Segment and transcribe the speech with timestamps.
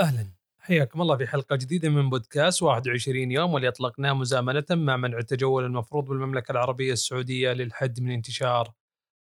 [0.00, 0.26] أهلا
[0.58, 5.64] حياكم الله في حلقة جديدة من بودكاست 21 يوم واللي اطلقناه مزامنة مع منع التجول
[5.64, 8.72] المفروض بالمملكة العربية السعودية للحد من انتشار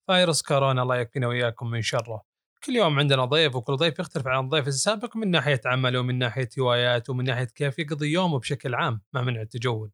[0.07, 2.23] فيروس كورونا الله يكفينا وإياكم من شره.
[2.65, 6.49] كل يوم عندنا ضيف وكل ضيف يختلف عن الضيف السابق من ناحية عمله ومن ناحية
[6.59, 9.91] هوايات ومن ناحية كيف يقضي يومه بشكل عام مع منع التجول.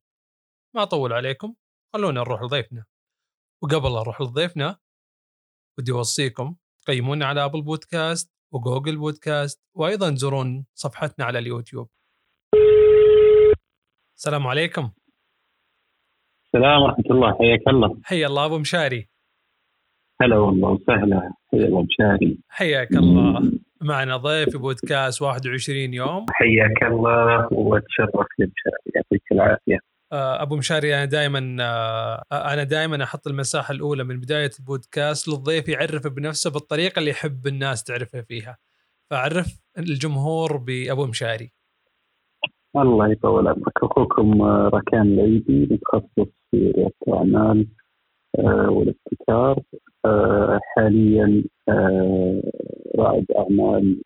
[0.75, 1.55] ما أطول عليكم
[1.93, 2.85] خلونا نروح لضيفنا.
[3.63, 4.79] وقبل أروح لضيفنا
[5.79, 11.89] ودي أوصيكم تقيمونا على أبل بودكاست وجوجل بودكاست وأيضا تزورون صفحتنا على اليوتيوب.
[14.17, 14.91] السلام عليكم.
[16.47, 17.97] السلام ورحمة الله حياك الله.
[18.05, 19.09] حيا الله أبو مشاري.
[20.21, 21.33] هلا والله وسهلا.
[21.53, 22.39] حيا الله مشاري.
[22.49, 23.53] حياك الله.
[23.81, 26.27] معنا ضيف في بودكاست 21 يوم.
[26.31, 28.93] حياك الله وتشرف لي مشاري.
[28.95, 29.94] يعطيك العافية.
[30.13, 31.39] أبو مشاري أنا دائما
[32.33, 37.85] أنا دائما أحط المساحة الأولى من بداية البودكاست للضيف يعرف بنفسه بالطريقة اللي يحب الناس
[37.85, 38.59] تعرفه فيها.
[39.11, 41.53] فعرف الجمهور بأبو مشاري.
[42.77, 43.85] الله يطول عمرك.
[43.85, 47.67] أخوكم ركان العيدي متخصص في رياده الأعمال
[48.39, 49.63] آه، والابتكار
[50.05, 51.45] آه، حاليا
[52.99, 54.03] رائد أعمال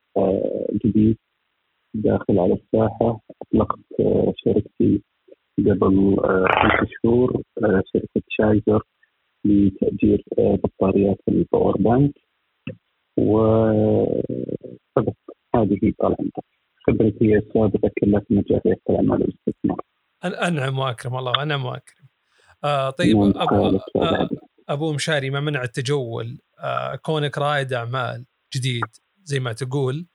[0.84, 1.18] جديد
[1.94, 3.20] داخل على الساحة.
[3.42, 3.78] أطلقت
[4.44, 5.02] شركتي
[5.58, 8.82] قبل آه، خمس شهور آه، شركة شايزر
[9.44, 12.14] لتأجير آه، بطاريات ال power bank.
[13.18, 14.28] وصدق
[15.54, 16.44] هذه طال عمرك
[16.86, 19.80] خبرتي السابقة كلها في مجال ريادة الأعمال والاستثمار
[20.24, 22.06] أنعم وأكرم الله أنعم وأكرم
[22.64, 24.28] آه طيب أبو, آه
[24.68, 28.84] أبو مشاري مع منع التجول؟ آه كونك رائد أعمال جديد
[29.24, 30.06] زي ما تقول.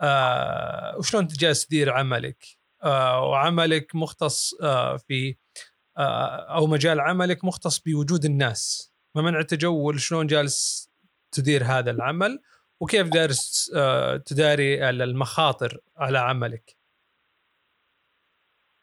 [0.00, 2.44] آه وشلون جالس تدير عملك؟
[2.86, 5.36] وعملك مختص آه، في
[5.98, 8.92] آه، أو مجال عملك مختص بوجود الناس.
[9.14, 10.90] ما منع التجول شلون جالس
[11.32, 12.38] تدير هذا العمل
[12.80, 13.70] وكيف دارس
[14.26, 16.76] تداري المخاطر على عملك.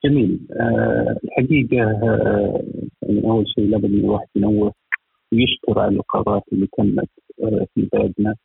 [0.06, 0.48] جميل.
[1.24, 4.74] الحقيقة يعني أول شيء لابد الواحد ينوه
[5.34, 7.09] ويشكر على القرارات اللي تمت
[7.75, 8.35] في بلدنا.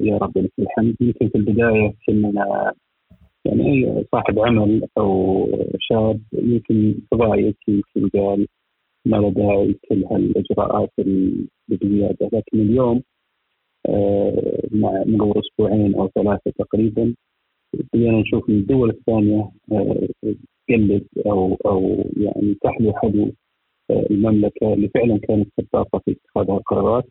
[0.00, 0.96] يا رب لك الحمد.
[1.00, 2.72] يمكن في البداية كنا
[3.44, 5.46] يعني اي صاحب عمل أو
[5.80, 8.46] شاب يمكن ضايق يمكن قال
[9.06, 10.90] ما له داعي كل هالإجراءات
[11.68, 13.02] بزياده لكن اليوم
[13.88, 17.14] آه، مع مرور أسبوعين أو ثلاثة تقريبا
[17.74, 20.08] بدينا نشوف الدول الثانية آه،
[20.68, 23.30] تقلد أو أو يعني تحلو حدو
[23.90, 27.04] آه، المملكة اللي فعلا كانت سباقه في اتخاذ القرارات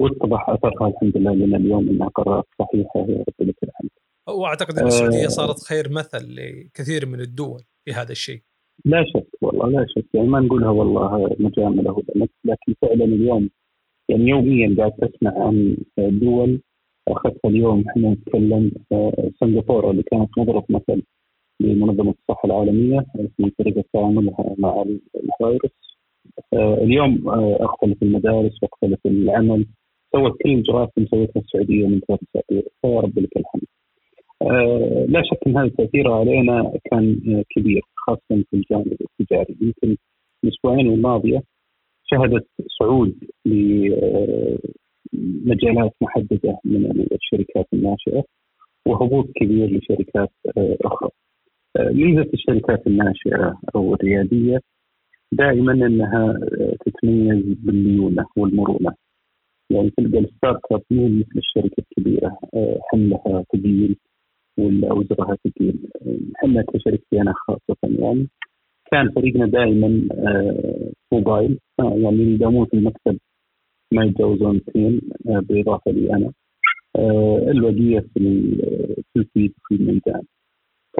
[0.00, 3.90] واتضح أثرها الحمد لله لنا اليوم إنها قرارات صحيحة يا رب لك الحمد.
[4.28, 5.28] وأعتقد إن السعودية آه.
[5.28, 8.40] صارت خير مثل لكثير من الدول في هذا الشيء.
[8.84, 13.50] لا شك والله لا شك يعني ما نقولها والله مجاملة ولا لكن فعلا اليوم
[14.08, 16.60] يعني يوميا قاعد تسمع عن دول
[17.08, 21.02] اخذتها اليوم إحنا نتكلم آه، سنغافورة اللي كانت مضرب مثل
[21.60, 23.06] لمنظمة الصحة العالمية
[23.36, 24.84] في طريقه تعاملها مع
[25.14, 25.98] الفيروس
[26.54, 27.28] آه، اليوم
[27.60, 29.66] اختلف المدارس واختلف العمل
[30.12, 33.62] سوت كل الاجراءات اللي مسويتها السعودية من ثلاث اسابيع فيا رب لك الحمد.
[34.42, 39.96] آه، لا شك إن هذا تاثيره علينا كان كبير خاصة في الجانب التجاري يمكن
[40.44, 41.42] الاسبوعين الماضيه
[42.04, 42.46] شهدت
[42.78, 43.14] صعود
[45.14, 48.24] لمجالات محددة من الشركات الناشئة
[48.86, 51.10] وهبوط كبير لشركات آه، أخرى.
[51.76, 54.60] آه، ميزة الشركات الناشئة أو الريادية
[55.32, 56.38] دائما إنها
[56.86, 58.92] تتميز بالليونة والمرونة.
[59.70, 62.38] يعني تلقى ال startup مو مثل الشركة الكبيرة
[62.92, 63.96] حملها ثقيل
[64.58, 65.88] وزرها ثقيل
[66.36, 68.28] إحنا كشركتي أنا خاصة يعني.
[68.92, 71.58] كان فريقنا دائما آه، موبايل.
[71.80, 73.18] آه، يعني يداومون في المكتب
[73.94, 76.32] ما يتجاوزون اثنين آه، بالاضافه لي أنا.
[77.50, 80.22] البقيه في الفيد في الميدان.
[80.96, 80.98] ف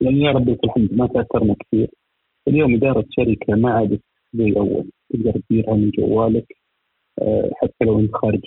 [0.00, 1.90] يعني يا رب الحمد ما تأثرنا كثير.
[2.48, 4.00] اليوم اداره شركة ما عادت
[4.34, 6.46] زي أول تقدر تديرها من جوالك.
[7.54, 8.40] حتى لو أنت خارج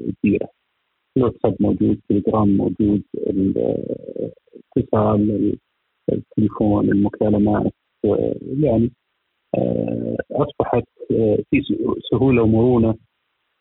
[0.00, 0.48] الديرة.
[1.16, 3.02] الواتساب موجود تليجرام موجود
[4.76, 5.56] الاتصال
[6.12, 7.72] التليفون المكالمات
[8.62, 8.90] يعني
[9.58, 11.62] آه، أصبحت آه، في
[12.10, 12.94] سهولة ومرونة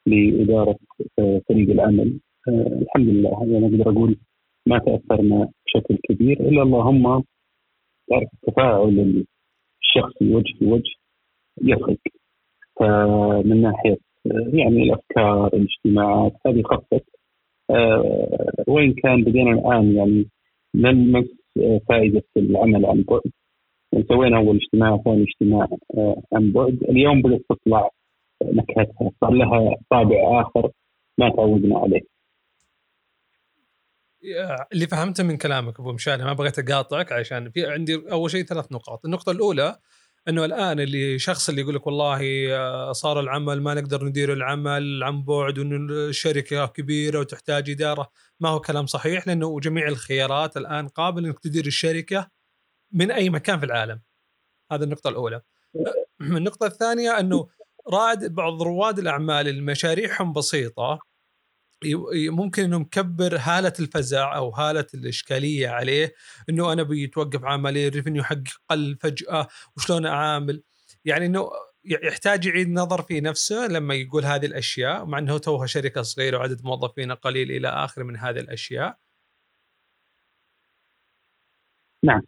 [0.07, 0.75] لإدارة
[1.19, 2.19] آه، فريق العمل.
[2.47, 3.43] الحمد لله.
[3.51, 4.17] يعني أقدر أقول
[4.67, 7.23] ما تأثرنا بشكل كبير إلا اللهم
[8.09, 9.25] تعرف التفاعل
[9.81, 10.95] الشخصي وجه في وجه
[11.61, 11.97] يفرق.
[12.79, 13.97] فمن ناحية
[14.53, 17.16] يعني الأفكار الاجتماعات هذه خفت.
[17.69, 20.27] آه، وين كان بدينا الآن يعني
[20.75, 21.25] نلمس
[21.57, 23.21] آه، فائدة العمل عن بعد.
[23.93, 25.67] يعني سوينا أول اجتماع ثاني اجتماع
[25.97, 26.83] آه، عن بعد.
[26.89, 27.89] اليوم بدأت تطلع
[28.43, 30.71] نكهتها صار لها طابع آخر
[31.17, 32.01] ما تعودنا عليه.
[34.73, 38.71] اللي فهمته من كلامك أبو مشاري ما بغيت أقاطعك عشان في عندي أول شيء ثلاث
[38.71, 39.75] نقاط، النقطة الأولى
[40.27, 45.03] إنه الآن اللي شخص اللي يقول لك والله آه، صار العمل ما نقدر ندير العمل
[45.03, 50.87] عن بعد وإن الشركة كبيرة وتحتاج إدارة ما هو كلام صحيح لأنه جميع الخيارات الآن
[50.87, 52.29] قابل إنك تدير الشركة
[52.91, 54.01] من أي مكان في العالم.
[54.71, 55.41] هذه النقطة الأولى.
[56.21, 57.47] النقطة الثانية إنه
[57.93, 60.99] رائد بعض رواد الأعمال اللي مشاريعهم بسيطة
[62.29, 66.13] ممكن إنه مكبر هالة الفزع أو هالة الإشكالية عليه
[66.49, 69.47] إنه أنا بيتوقف عملي الريفنيو حقي قل فجأة
[69.77, 70.63] وشلون أعامل
[71.05, 71.49] يعني إنه
[71.85, 76.65] يحتاج يعيد نظر في نفسه لما يقول هذه الأشياء مع إنه توها شركة صغيرة وعدد
[76.65, 78.97] موظفين قليل إلى اخره من هذه الأشياء.
[82.03, 82.21] نعم.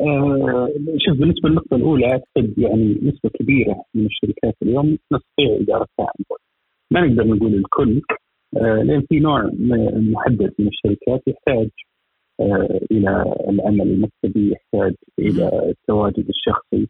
[0.00, 0.68] آه
[0.98, 6.12] شوف بالنسبة للنقطة الأولى أعتقد يعني نسبة كبيرة من الشركات اليوم نستطيع ادارتها.
[6.90, 8.02] ما نقدر نقول الكل
[8.52, 9.50] لأن في نوع
[9.96, 11.68] محدد من الشركات يحتاج
[12.40, 16.88] آه، إلى العمل المكتبي يحتاج إلى التواجد الشخصي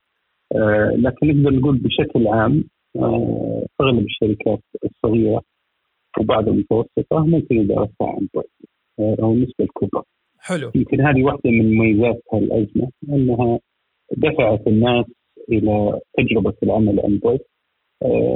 [0.54, 2.64] آه، لكن نقدر نقول بشكل عام
[3.80, 5.42] أغلب الشركات الصغيرة
[6.20, 8.44] وبعض المتوسطة ممكن ادارتها عن بعد
[9.22, 10.02] أو النسبة الكبرى.
[10.38, 10.72] حلو.
[10.74, 13.58] يمكن هذه واحدة من مميزات الازمه أنها
[14.16, 15.04] دفعت الناس
[15.48, 17.57] إلى تجربة العمل عن بعد آه،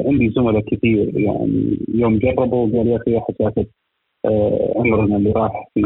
[0.06, 3.66] عندي زملاء كثير يعني يوم جربوا قال يا أخي حسافه
[4.24, 5.82] آه، عمرنا اللي راح في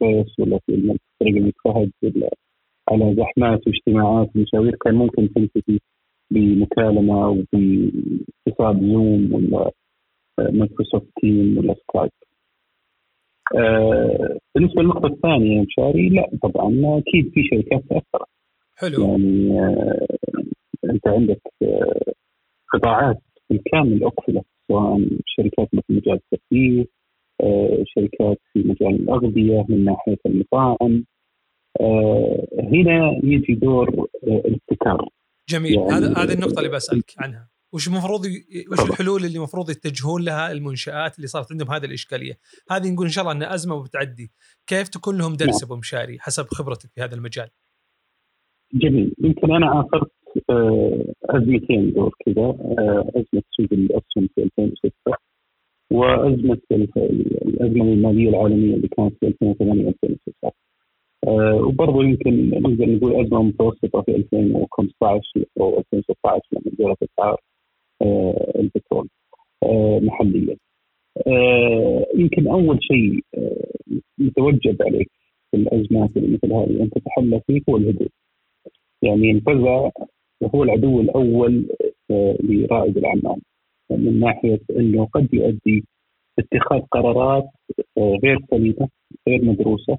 [0.00, 2.30] خيس ولا في طريق الملك فهد ولا
[2.90, 5.78] على زحمات واجتماعات ومشاوير كان ممكن تنتهي
[6.30, 9.70] بمكالمة أو باتصال زوم ولا
[10.38, 12.10] مايكروسوفت تيم ولا سكايب.
[13.56, 18.28] آه بالنسبة للنقطة الثانية يا مشاري لا طبعا أكيد في شركات تاثرت.
[18.76, 20.06] حلو يعني آه
[20.90, 22.12] أنت عندك آه
[22.76, 26.84] قطاعات بالكامل أقفلت سواء شركات مثل مجال الترفيه
[27.42, 31.04] آه، شركات في مجال الأغذية من ناحية المطاعم.
[31.80, 35.08] آه، هنا يجي دور آه، الابتكار.
[35.48, 35.74] جميل.
[35.74, 37.48] يعني هذا هذه النقطة اللي بسألك عنها.
[37.72, 38.26] وش المفروض
[38.72, 42.38] وش الحلول اللي المفروض يتجهون لها المنشآت اللي صارت عندهم هذه الإشكالية؟
[42.70, 44.30] هذه نقول إن شاء الله أنها أزمة وبتعدي.
[44.66, 45.64] كيف تكون لهم درس نعم.
[45.64, 47.48] أبو مشاري حسب خبرتك في هذا المجال؟
[48.74, 49.14] جميل.
[49.18, 50.15] يمكن أنا عاصرت
[51.24, 54.92] أزمتين دور كذا آه، أزمة سوق الأسهم في 2006
[55.92, 60.52] وأزمة الأزمة المالية العالمية اللي كانت في 2008 2009
[61.26, 67.40] آه، وبرضه يمكن نقدر نقول أزمة متوسطة في 2015 أو 2016 لما نزلت أسعار
[68.58, 69.08] البترول
[70.02, 70.56] محليا.
[72.14, 73.20] يمكن أول شيء
[74.18, 75.10] يتوجب عليك
[75.50, 78.08] في الأزمات اللي مثل هذه أن تتحلى فيه هو الهدوء.
[79.02, 79.90] يعني الفزع
[80.40, 81.66] وهو العدو الأول
[82.10, 83.40] آه، لرائد الأعمال
[83.90, 85.84] من ناحية إنه قد يؤدي
[86.38, 87.48] اتخاذ قرارات
[87.98, 88.88] آه، غير سليمة
[89.28, 89.98] غير مدروسة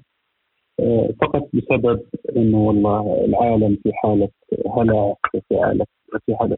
[0.80, 2.02] آه، فقط بسبب
[2.36, 4.28] إنه والله العالم في حالة
[4.76, 5.84] هلع في حالة
[6.26, 6.56] في حالة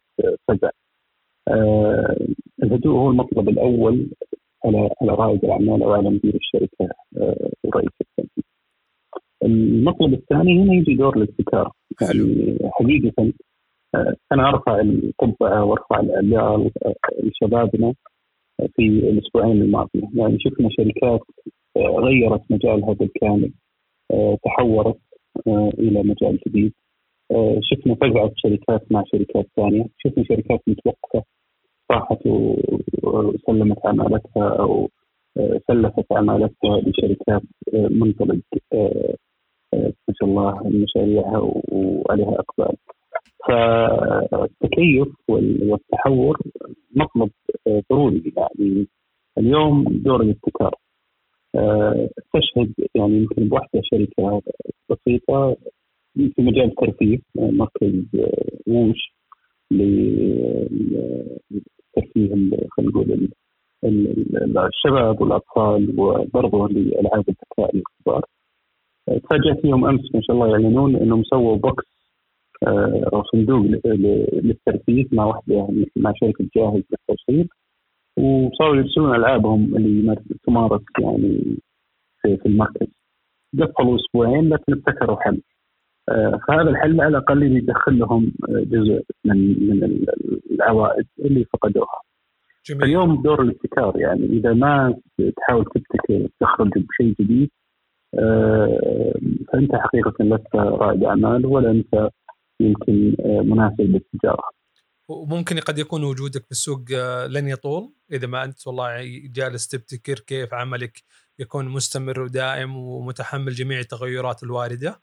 [0.49, 0.71] فزع.
[2.63, 4.07] الهدوء هو المطلب الأول
[4.65, 6.89] على على رائد الأعمال أو على مدير الشركة
[7.65, 8.45] ورئيس التنفيذ.
[9.45, 13.33] المطلب الثاني هنا يجي دور الابتكار يعني حقيقة
[14.33, 16.71] أنا أرفع القبعة وأرفع العيال
[17.23, 17.95] لشبابنا
[18.77, 21.21] في الأسبوعين الماضيه يعني شفنا شركات
[21.77, 23.53] غيرت مجالها بالكامل
[24.45, 24.99] تحورت
[25.79, 26.73] إلى مجال جديد.
[27.61, 29.87] شفنا فزعه شركات مع شركات ثانية.
[29.99, 31.25] شفنا شركات متوقفة
[31.91, 32.27] راحت
[33.03, 34.89] وسلمت عمالتها أو
[35.69, 37.43] سلفت عمالتها لشركات
[37.73, 38.41] منطلق
[39.83, 41.39] ما شاء الله مشاريعها
[41.73, 42.77] وعليها إقبال.
[43.49, 46.39] فالتكيف والتحور
[46.97, 47.31] مطلب
[47.91, 48.87] ضروري يعني
[49.39, 50.75] اليوم دور الابتكار.
[51.55, 54.43] آه، تشهد يعني يمكن بواحدة شركة
[54.91, 55.57] بسيطة
[56.15, 58.05] في مجال الترفيه مركز
[58.67, 59.15] ووش
[59.71, 61.15] لترفيه
[62.71, 63.29] خلينا نقول
[64.67, 68.25] الشباب والأطفال وبرضه لألعاب الذكاء الكبار
[69.07, 71.90] تفاجأت فيهم أمس ما شاء الله يعلنون إنهم سووا بوكس
[72.67, 73.67] أو آه، صندوق
[74.43, 77.49] للترفيه مع واحدة مع شركة جاهز للتوصيل
[78.17, 81.57] وصاروا يرسلون ألعابهم اللي تمارس يعني
[82.23, 82.87] في, في المركز
[83.61, 85.41] قفلوا أسبوعين لكن ابتكروا حل
[86.09, 90.07] آه، فهذا الحل على الأقل يدخل لهم جزء من من
[90.51, 92.01] العوائد اللي فقدوها.
[92.67, 92.85] جميل.
[92.85, 95.01] اليوم دور الابتكار يعني إذا ما
[95.37, 97.51] تحاول تبتكر تخرج بشيء جديد
[98.19, 99.15] آه،
[99.53, 102.11] فأنت حقيقة لست رائد أعمال ولا أنت
[102.61, 104.43] يمكن آه، مناسب للتجارة.
[105.09, 107.93] وممكن قد يكون وجودك في السوق آه، لن يطول.
[108.13, 111.03] إذا ما أنت والله جالس تبتكر كيف عملك
[111.39, 115.01] يكون مستمر ودائم ومتحمل جميع التغيرات الواردة؟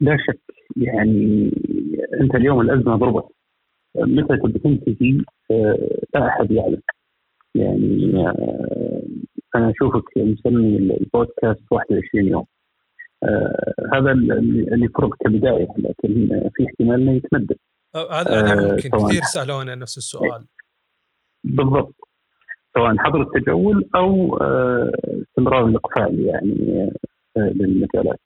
[0.00, 0.40] لا شك.
[0.76, 1.50] يعني
[2.20, 3.28] أنت اليوم الأزمة ضربت.
[3.96, 6.82] متى تبي تنتهي آه، لا أحد يعلم.
[7.54, 9.02] يعني آه،
[9.54, 12.40] أنا أشوفك مسمي البودكاست 21 يوم.
[12.40, 12.53] آه
[13.94, 17.56] هذا اللي فرق كبداية لكن في احتمال إنه يتمدد.
[17.94, 20.44] هذا آه ممكن كثير سألونا نفس السؤال.
[21.44, 21.94] بالضبط.
[22.74, 26.90] سواء حظر التجول أو آه استمرار الإقفال يعني
[27.36, 28.20] آه للمجالات.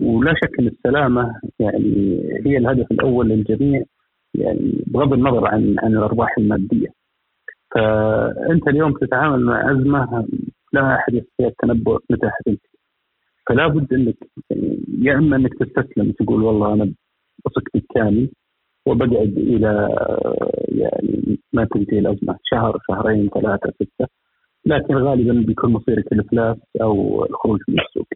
[0.00, 3.82] ولا شك إن السلامة يعني هي الهدف الأول للجميع
[4.34, 6.88] يعني بغض النظر عن عن الارباح المادية.
[7.74, 10.28] فأنت اليوم تتعامل مع أزمة
[10.72, 12.77] لا أحد يستطيع التنبؤ متى حتنتهي
[13.48, 14.16] فلا بد إنك
[14.98, 16.94] يا إما إنك تستسلم تقول والله أنا
[17.44, 18.28] بثق بالكامل
[18.86, 19.88] وبقعد إلى
[20.68, 24.06] يعني ما تنتهي الازمه شهر شهرين ثلاثة ستة.
[24.66, 28.06] لكن غالبا بيكون مصيرك الإفلاس أو الخروج من السوق.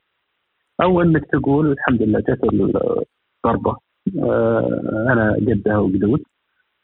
[0.83, 3.77] أو إنك تقول الحمد لله جت الضربة
[4.19, 6.23] آه أنا قدها وقدود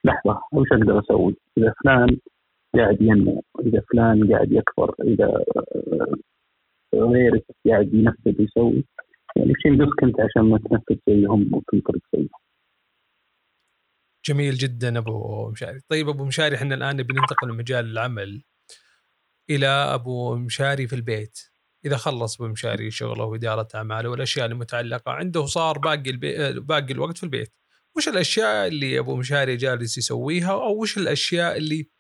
[0.05, 2.19] لحظة وش أقدر أسوي؟ إذا فلان
[2.77, 5.45] قاعد ينمو، إذا فلان قاعد يكبر، إذا
[6.95, 8.85] غيرك قاعد ينفذ ويسوي
[9.37, 12.29] يعني وش ينقصك انت عشان ما تنفذ زيهم وتنطلق زيهم.
[14.27, 18.43] جميل جدا أبو مشاري، طيب أبو مشاري إحنا الآن بننتقل من مجال العمل
[19.51, 21.39] إلى أبو مشاري في البيت.
[21.85, 26.61] إذا خلص بمشاري شغله وإدارة أعماله والأشياء المتعلقة عنده صار باقي البي...
[26.61, 27.55] باقي الوقت في البيت
[27.97, 31.91] وش الأشياء اللي أبو مشاري جالس يسويها أو وش الأشياء اللي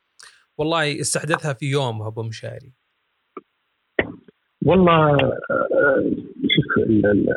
[0.58, 2.72] والله استحدثها في يوم أبو مشاري
[4.68, 5.16] والله
[5.50, 6.12] آه،
[6.54, 6.88] شوف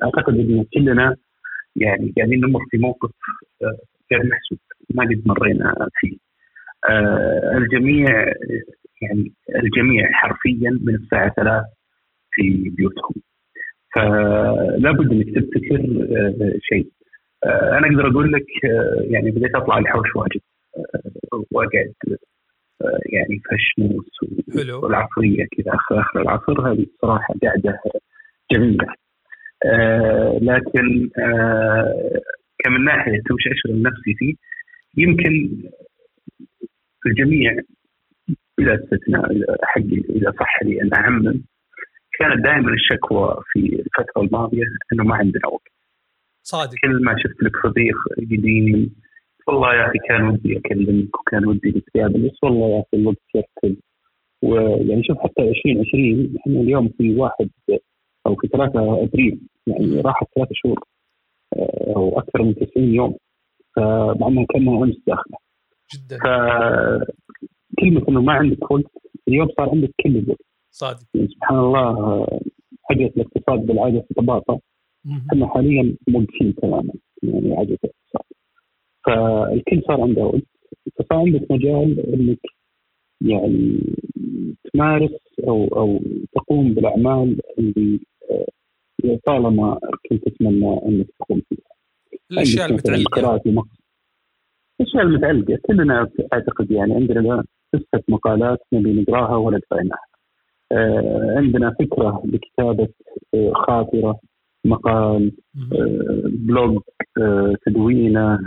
[0.04, 1.16] أعتقد إن كلنا
[1.76, 3.12] يعني قاعدين نمر في موقف
[3.64, 3.78] آه،
[4.12, 4.60] غير محسوب
[4.96, 6.18] ما قد مرينا فيه.
[6.90, 8.26] آه، الجميع
[9.02, 11.66] يعني الجميع حرفيا من الساعة 3
[12.32, 13.16] في بيوتهم.
[13.96, 15.82] فلا بد إنك تبتكر
[16.62, 16.88] شيء.
[17.46, 18.46] أنا أقدر أقول لك
[19.10, 20.42] يعني بديت أطلع الحوش واجد
[21.52, 21.94] وأقعد
[23.06, 24.10] يعني في الشموس
[24.84, 26.72] والعصرية كذا اخر آخر العصر.
[26.72, 27.80] هذه صراحة قاعدة
[28.52, 28.86] جميلة.
[30.42, 31.10] لكن
[32.64, 33.22] كمن ناحية
[33.52, 34.34] اشغل نفسي فيه
[34.98, 35.64] يمكن
[37.06, 37.60] الجميع
[38.58, 39.26] بلا استثناء
[39.64, 41.42] حقي إذا صح لي أن أعمم
[42.20, 45.72] كانت دائما الشكوى في الفترة الماضية إنه ما عندنا وقت.
[46.44, 46.76] صادق.
[46.84, 48.96] كل ما شفت لك صديق قديم
[49.52, 53.76] والله يا أخي كان ودي أكلمك وكان ودي نتقابل بس والله يا أخي الوقت يركض
[54.44, 57.50] ويعني شوف حتى 2020 إحنا اليوم في واحد
[58.28, 60.80] أو في 3 أبريل يعني راحت ثلاث شهور
[61.56, 63.16] آه، أو أكثر من 90 يوم.
[63.76, 65.38] فمع انها كانها أمس داخلة.
[65.94, 66.18] جدا.
[67.80, 68.84] كلمة إنه ما عندك وقت
[69.28, 70.42] اليوم صار عندك كل الوقت.
[70.72, 71.04] صادق.
[71.14, 72.28] يعني سبحان الله
[72.84, 74.60] حاجة الاقتصاد بالعادة تتباطأ.
[75.32, 76.94] إحنا حاليا موقفين تماما
[77.24, 78.31] يعني عجلة الاقتصاد.
[79.06, 80.42] فالكل صار عنده وقت
[81.00, 82.40] فصار عندك مجال إنك
[83.22, 83.80] يعني
[84.74, 85.12] تمارس
[85.48, 86.00] أو أو
[86.36, 88.00] تقوم بالأعمال اللي
[88.32, 89.80] آه، طالما
[90.10, 91.72] كنت تتمنى إنك تقوم فيها.
[92.32, 93.42] الأشياء المتعلقة.
[94.80, 95.58] الأشياء المتعلقة.
[95.62, 97.44] كلنا أعتقد يعني عندنا
[97.74, 100.06] قصة مقالات نبي نقراها ولا قريناها.
[100.72, 102.88] آه، عندنا فكرة لكتابة
[103.34, 104.20] آه، خاطرة.
[104.66, 105.32] مقال
[105.74, 106.82] آه، بلوج
[107.66, 108.40] تدوينه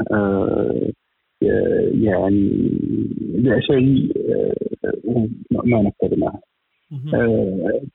[2.03, 2.61] يعني
[3.61, 4.13] شيء
[5.51, 6.41] ما نفذناها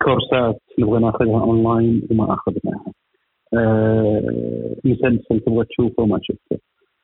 [0.04, 2.94] كورسات نبغى ناخذها أونلاين وما أخذناها.
[4.86, 6.58] مسلسل تبغى تشوفه وما شفته.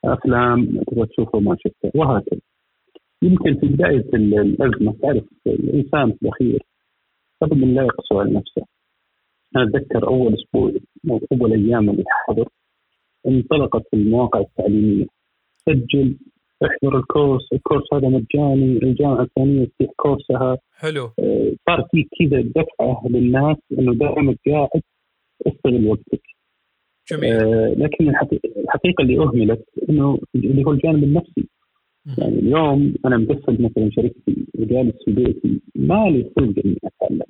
[0.06, 1.92] أفلام تبغى تشوفه وما شفته.
[2.00, 2.40] وهكذا.
[3.22, 6.64] يمكن في بداية الأزمة تعرف الإنسان في الأخير.
[7.42, 8.62] قبل لا يقسو على نفسه.
[9.56, 10.72] أنا أتذكر أول أسبوع
[11.10, 12.50] أو أول أيام الحظر
[13.28, 15.06] انطلقت المواقع التعليمية.
[15.66, 16.16] سجل
[16.64, 20.58] احضر الكورس الكورس هذا مجاني الجامعة الثانية تفتح كورسها.
[20.78, 21.10] حلو.
[21.20, 24.82] آه، صار في كذا دفعة للناس إنه دائما قاعد
[25.48, 26.22] استغل وقتك.
[27.12, 27.34] جميل.
[27.34, 31.48] آه لكن الحقيقة اللي أهملت إنه اللي هو الجانب النفسي.
[32.18, 37.22] يعني اليوم أنا مقفل مثلا شركتي وجالس في بيتي ما لي خلق إني أتعلم.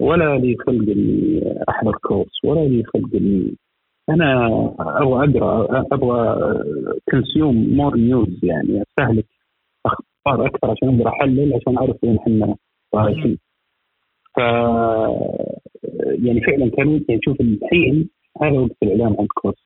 [0.00, 3.56] ولا لي خلق إني أحضر course ولا لي خلق إني
[4.10, 4.46] أنا
[4.78, 6.54] أبغى أقرأ أبغى
[7.10, 9.26] consume more news يعني أستهلك
[9.86, 12.56] أخبار أكثر عشان أقدر أحلل عشان أعرف وين إحنا
[12.94, 13.38] رايحين.
[14.34, 14.38] ف
[16.24, 18.08] يعني فعلا كان يعني شوف الحين
[18.42, 19.64] هذا وقت الإعلان عن course.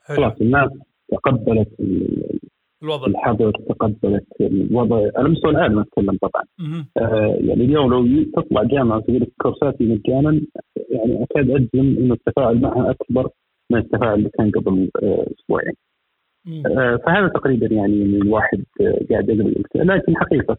[0.00, 0.70] خلاص الناس
[1.08, 1.68] تقبلت
[2.82, 3.06] الوضع.
[3.06, 6.44] الحظر تقبلت الوضع على مستوى العالم أتكلم طبعا.
[6.98, 10.40] آه يعني اليوم لو تطلع جامعة تقول لك كورساتي مجانا
[10.90, 13.28] يعني أكاد أجزم انه التفاعل معها أكبر
[13.70, 15.74] من التفاعل اللي كان قبل آه أسبوعين.
[16.66, 20.58] آه فهذا تقريبا يعني الواحد آه قاعد يقبل لكن حقيقة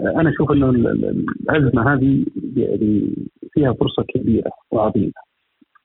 [0.00, 2.24] آه أنا أشوف إنه الأزمة هذه
[2.56, 3.14] يعني
[3.52, 5.12] فيها فرصة كبيرة وعظيمة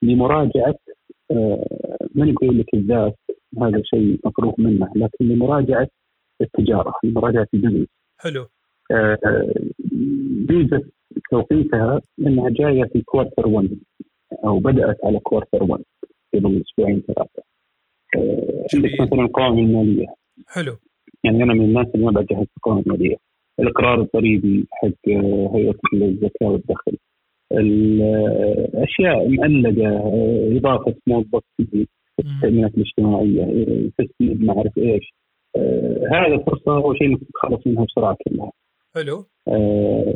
[0.01, 0.75] لمراجعة
[1.31, 3.15] آه، ماني بقول لك الذات
[3.63, 4.91] هذا شيء مفروغ منه.
[4.95, 5.87] لكن لمراجعة
[6.41, 8.47] التجارة لمراجعة ال business حلو.
[10.49, 10.81] ميزه آه،
[11.31, 13.69] توقيتها إنها جاية في quarter 1
[14.45, 15.83] أو بدأت على quarter 1
[16.33, 17.43] قبل أسبوعين ثلاثة.
[18.17, 20.07] آه، عندك مثلا القوائم الماليه
[20.47, 20.77] حلو.
[21.23, 23.15] يعني أنا من الناس اللي ما بجهز القوائم الماليه
[23.59, 25.09] الإقرار الضريبي حق
[25.55, 26.97] هيئة الزكاة والدخل.
[27.51, 31.43] الأشياء معلقه إضافة موظف
[32.19, 33.45] التأمينات الاجتماعية
[33.97, 35.13] تسديد ما أعرف إيش
[35.55, 38.51] آه هذا فرصه أول شيء إنك تتخلص منها بسرعة كلها.
[38.95, 39.25] حلو.
[39.47, 40.15] آه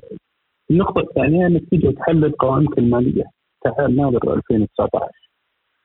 [0.71, 3.23] النقطة الثانية إنك تجي تحلل قوائمك المالية
[3.63, 5.11] تعال ناظر 2019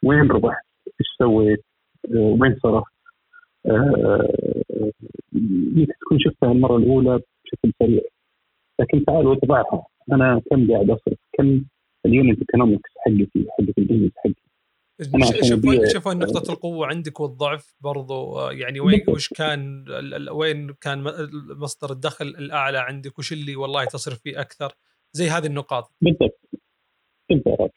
[0.05, 1.65] وين ربحت؟ إيش سويت؟
[2.15, 2.93] آه وين صرفت؟
[3.67, 4.29] آه
[6.01, 8.03] تكون شفتها المرة الأولى بشكل سريع
[8.81, 11.65] لكن تعال وتبعها أنا كم قاعد أصرف كم
[12.07, 14.46] ال unit economics حقتي حقت ال business حقي
[15.03, 19.85] شوف شوف نقطة القوة عندك والضعف برضو؟ آه، يعني وين وش كان
[20.31, 21.05] وين كان
[21.59, 24.73] مصدر الدخل الأعلى عندك؟ وش اللي والله تصرف فيه أكثر؟
[25.13, 25.93] زي هذه النقاط.
[26.01, 26.41] بالضبط.
[27.31, 27.75] بالضبط.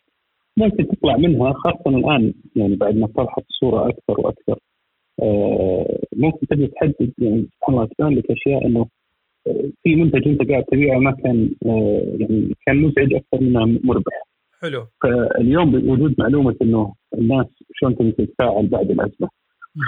[0.57, 4.59] ممكن تطلع منها خاصة الآن يعني بعد ما طرحت الصورة أكثر وأكثر
[5.21, 8.87] آه، ممكن تبدأ تحدد يعني سبحان الله تبان لك أشياء إنه
[9.83, 14.28] في منتج أنت قاعد تبيعه ما كان آه، يعني كان مزعج أكثر منه مربح.
[14.61, 14.87] حلو.
[15.03, 19.29] فاليوم بوجود معلومة إنه الناس شلون تبي تتفاعل بعد الازمه،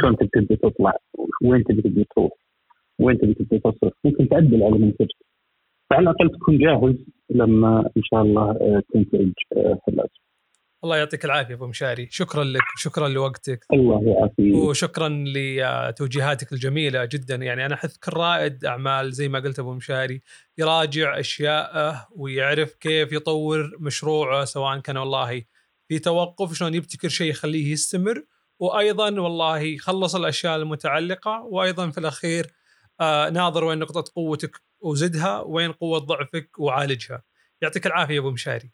[0.02, 0.98] شلون تبي تطلع،
[1.44, 2.32] وين تبي تبي تروح،
[3.00, 5.16] وين تبي تبي تصرف، ممكن تعدل على منتجك.
[5.90, 6.96] فعلى الأقل تكون جاهز
[7.30, 10.31] لما إن شاء الله آه، تنتج آه، في الازمه.
[10.84, 12.08] الله يعطيك العافية أبو مشاري.
[12.12, 13.66] شكرا لك شكرا لوقتك.
[13.74, 14.56] الله يعافيك.
[14.56, 17.36] وشكرا لتوجيهاتك الجميلة جدا.
[17.36, 20.22] يعني أنا احث كل رائد أعمال زي ما قلت أبو مشاري
[20.58, 25.44] يراجع أشياءه ويعرف كيف يطور مشروعه سواء كان والله
[25.88, 28.24] في توقف شلون يبتكر شيء يخليه يستمر
[28.60, 32.48] وأيضا والله يخلص الأشياء المتعلقة وأيضا في الأخير
[33.02, 37.24] آه ناظر وين نقطة قوتك وزدها وين قوة ضعفك وعالجها.
[37.62, 38.72] يعطيك العافية أبو مشاري.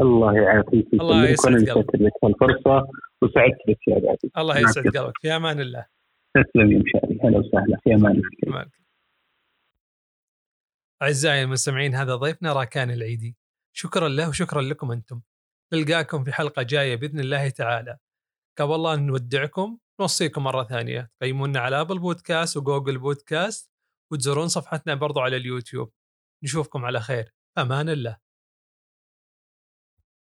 [0.00, 0.86] الله يعافيك.
[0.92, 1.94] الله يسعد قلبك.
[1.94, 2.88] لك الفرصه
[3.22, 5.18] وسعدت بك يا عزيزي الله يسعد قلبك.
[5.20, 5.86] في أمان الله.
[6.34, 7.78] تسلم يا مشاري أهلا وسهلا.
[7.84, 8.70] في أمان الله.
[11.02, 13.36] أعزائي المستمعين هذا ضيفنا راكان العيدي.
[13.72, 15.20] شكرا له وشكرا لكم أنتم.
[15.72, 17.98] نلقاكم في حلقة جاية بإذن الله تعالى.
[18.58, 21.10] قبل الله نودعكم نوصيكم مرة ثانية.
[21.20, 23.70] تقيمونا على أبل بودكاست وجوجل بودكاست
[24.12, 25.92] وتزورون صفحتنا برضو على اليوتيوب.
[26.44, 27.34] نشوفكم على خير.
[27.58, 28.27] أمان الله.